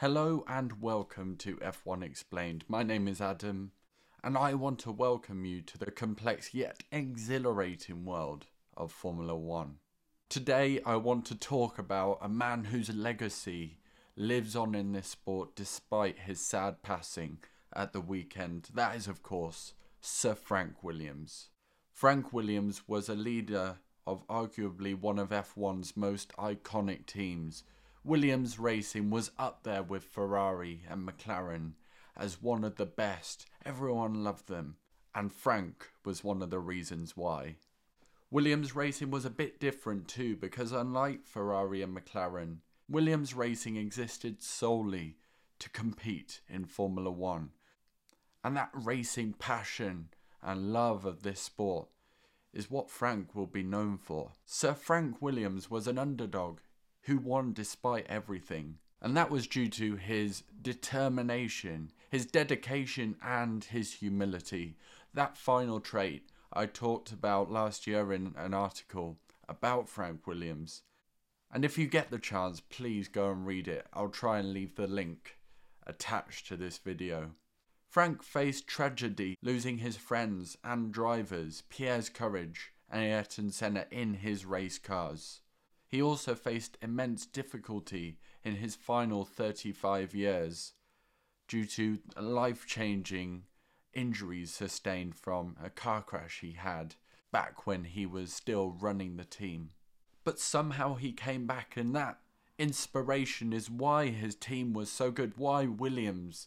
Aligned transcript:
Hello 0.00 0.44
and 0.48 0.80
welcome 0.80 1.36
to 1.36 1.56
F1 1.56 2.02
Explained. 2.02 2.64
My 2.68 2.82
name 2.82 3.06
is 3.06 3.20
Adam, 3.20 3.72
and 4.24 4.38
I 4.38 4.54
want 4.54 4.78
to 4.78 4.90
welcome 4.90 5.44
you 5.44 5.60
to 5.60 5.76
the 5.76 5.90
complex 5.90 6.54
yet 6.54 6.82
exhilarating 6.90 8.06
world 8.06 8.46
of 8.74 8.92
Formula 8.92 9.36
One. 9.36 9.74
Today, 10.30 10.80
I 10.86 10.96
want 10.96 11.26
to 11.26 11.34
talk 11.34 11.78
about 11.78 12.16
a 12.22 12.30
man 12.30 12.64
whose 12.64 12.88
legacy 12.88 13.76
lives 14.16 14.56
on 14.56 14.74
in 14.74 14.92
this 14.92 15.08
sport 15.08 15.54
despite 15.54 16.20
his 16.20 16.40
sad 16.40 16.82
passing 16.82 17.36
at 17.76 17.92
the 17.92 18.00
weekend. 18.00 18.70
That 18.72 18.96
is, 18.96 19.06
of 19.06 19.22
course, 19.22 19.74
Sir 20.00 20.34
Frank 20.34 20.82
Williams. 20.82 21.50
Frank 21.92 22.32
Williams 22.32 22.88
was 22.88 23.10
a 23.10 23.14
leader 23.14 23.80
of 24.06 24.26
arguably 24.28 24.98
one 24.98 25.18
of 25.18 25.28
F1's 25.28 25.94
most 25.94 26.34
iconic 26.38 27.04
teams 27.04 27.64
Williams 28.02 28.58
Racing 28.58 29.10
was 29.10 29.30
up 29.38 29.62
there 29.62 29.82
with 29.82 30.04
Ferrari 30.04 30.84
and 30.88 31.06
McLaren 31.06 31.72
as 32.16 32.40
one 32.40 32.64
of 32.64 32.76
the 32.76 32.86
best. 32.86 33.46
Everyone 33.64 34.24
loved 34.24 34.48
them, 34.48 34.76
and 35.14 35.30
Frank 35.30 35.90
was 36.02 36.24
one 36.24 36.40
of 36.40 36.48
the 36.48 36.60
reasons 36.60 37.14
why. 37.14 37.56
Williams 38.30 38.74
Racing 38.74 39.10
was 39.10 39.26
a 39.26 39.30
bit 39.30 39.60
different 39.60 40.08
too 40.08 40.34
because, 40.36 40.72
unlike 40.72 41.26
Ferrari 41.26 41.82
and 41.82 41.94
McLaren, 41.94 42.58
Williams 42.88 43.34
Racing 43.34 43.76
existed 43.76 44.42
solely 44.42 45.18
to 45.58 45.68
compete 45.68 46.40
in 46.48 46.64
Formula 46.64 47.10
One. 47.10 47.50
And 48.42 48.56
that 48.56 48.70
racing 48.72 49.34
passion 49.34 50.08
and 50.42 50.72
love 50.72 51.04
of 51.04 51.22
this 51.22 51.40
sport 51.42 51.88
is 52.54 52.70
what 52.70 52.90
Frank 52.90 53.34
will 53.34 53.46
be 53.46 53.62
known 53.62 53.98
for. 53.98 54.32
Sir 54.46 54.72
Frank 54.72 55.20
Williams 55.20 55.70
was 55.70 55.86
an 55.86 55.98
underdog 55.98 56.60
who 57.10 57.18
won 57.18 57.52
despite 57.52 58.06
everything. 58.08 58.78
And 59.02 59.16
that 59.16 59.32
was 59.32 59.48
due 59.48 59.66
to 59.70 59.96
his 59.96 60.44
determination, 60.62 61.90
his 62.08 62.24
dedication, 62.24 63.16
and 63.20 63.64
his 63.64 63.94
humility. 63.94 64.76
That 65.12 65.36
final 65.36 65.80
trait 65.80 66.30
I 66.52 66.66
talked 66.66 67.10
about 67.10 67.50
last 67.50 67.88
year 67.88 68.12
in 68.12 68.34
an 68.36 68.54
article 68.54 69.18
about 69.48 69.88
Frank 69.88 70.28
Williams. 70.28 70.82
And 71.52 71.64
if 71.64 71.76
you 71.76 71.88
get 71.88 72.12
the 72.12 72.18
chance, 72.18 72.60
please 72.60 73.08
go 73.08 73.32
and 73.32 73.44
read 73.44 73.66
it. 73.66 73.88
I'll 73.92 74.08
try 74.08 74.38
and 74.38 74.52
leave 74.52 74.76
the 74.76 74.86
link 74.86 75.36
attached 75.84 76.46
to 76.46 76.56
this 76.56 76.78
video. 76.78 77.32
Frank 77.88 78.22
faced 78.22 78.68
tragedy, 78.68 79.36
losing 79.42 79.78
his 79.78 79.96
friends 79.96 80.56
and 80.62 80.92
drivers, 80.92 81.64
Piers 81.70 82.08
Courage, 82.08 82.72
and 82.88 83.02
Ayrton 83.02 83.50
Senna 83.50 83.86
in 83.90 84.14
his 84.14 84.46
race 84.46 84.78
cars. 84.78 85.40
He 85.90 86.00
also 86.00 86.36
faced 86.36 86.78
immense 86.80 87.26
difficulty 87.26 88.18
in 88.44 88.56
his 88.56 88.76
final 88.76 89.24
35 89.24 90.14
years 90.14 90.74
due 91.48 91.66
to 91.66 91.98
life 92.16 92.64
changing 92.64 93.42
injuries 93.92 94.52
sustained 94.52 95.16
from 95.16 95.56
a 95.62 95.68
car 95.68 96.02
crash 96.02 96.40
he 96.42 96.52
had 96.52 96.94
back 97.32 97.66
when 97.66 97.82
he 97.82 98.06
was 98.06 98.32
still 98.32 98.70
running 98.70 99.16
the 99.16 99.24
team. 99.24 99.70
But 100.22 100.38
somehow 100.38 100.94
he 100.94 101.12
came 101.12 101.46
back, 101.46 101.76
and 101.76 101.94
that 101.96 102.20
inspiration 102.56 103.52
is 103.52 103.68
why 103.68 104.08
his 104.08 104.36
team 104.36 104.72
was 104.72 104.92
so 104.92 105.10
good, 105.10 105.38
why 105.38 105.66
Williams 105.66 106.46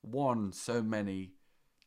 won 0.00 0.52
so 0.52 0.80
many 0.80 1.32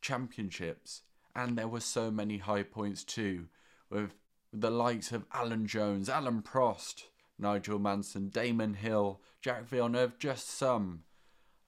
championships, 0.02 1.04
and 1.34 1.58
there 1.58 1.68
were 1.68 1.80
so 1.80 2.12
many 2.12 2.40
high 2.40 2.64
points 2.64 3.06
too, 3.06 3.48
with 3.90 4.16
the 4.52 4.72
likes 4.72 5.12
of 5.12 5.26
Alan 5.32 5.68
Jones, 5.68 6.10
Alain 6.10 6.42
Prost, 6.42 7.04
Nigel 7.38 7.80
Mansell, 7.80 8.24
Damon 8.24 8.74
Hill, 8.74 9.22
Jacques 9.44 9.68
Villeneuve, 9.68 10.18
just 10.18 10.50
some 10.50 11.04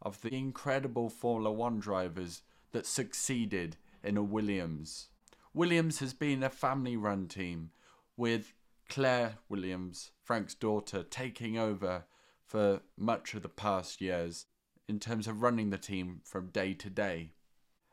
of 0.02 0.22
the 0.22 0.34
incredible 0.34 1.09
Formula 1.09 1.52
One 1.52 1.80
drivers 1.80 2.42
that 2.72 2.86
succeeded 2.86 3.78
in 4.04 4.18
a 4.18 4.24
Williams. 4.24 5.09
Williams 5.54 6.00
has 6.00 6.14
been 6.14 6.44
a 6.44 6.50
family 6.50 6.98
run 6.98 7.28
team 7.28 7.72
with 8.18 8.53
Claire 8.90 9.38
Williams, 9.48 10.12
Frank's 10.24 10.56
daughter, 10.56 11.03
taking 11.03 11.58
over 11.58 12.06
for 12.46 12.81
much 12.98 13.34
of 13.34 13.42
the 13.42 13.50
past 13.50 14.02
years 14.02 14.46
in 14.88 15.00
terms 15.00 15.28
of 15.28 15.42
running 15.42 15.69
the 15.69 15.78
team 15.78 16.22
from 16.25 16.48
day 16.48 16.74
to 16.74 16.90
day. 16.90 17.31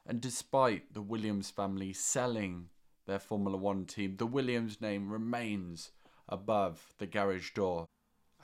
And 0.06 0.20
despite 0.20 0.94
the 0.94 1.02
Williams 1.02 1.50
family 1.50 1.92
selling 1.92 2.70
their 3.08 3.18
Formula 3.18 3.56
One 3.56 3.86
team, 3.86 4.16
the 4.18 4.26
Williams 4.26 4.80
name 4.80 5.10
remains 5.10 5.90
above 6.28 6.94
the 6.98 7.06
garage 7.06 7.52
door, 7.54 7.88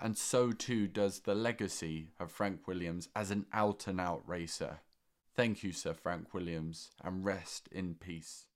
and 0.00 0.18
so 0.18 0.50
too 0.50 0.88
does 0.88 1.20
the 1.20 1.34
legacy 1.34 2.08
of 2.18 2.32
Frank 2.32 2.66
Williams 2.66 3.08
as 3.14 3.30
an 3.30 3.46
out 3.52 3.86
and 3.86 4.00
out 4.00 4.26
racer. 4.26 4.80
Thank 5.36 5.62
you, 5.62 5.70
Sir 5.70 5.92
Frank 5.92 6.32
Williams, 6.32 6.90
and 7.02 7.24
rest 7.24 7.68
in 7.70 7.94
peace. 7.94 8.46